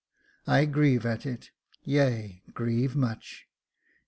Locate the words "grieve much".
2.55-3.45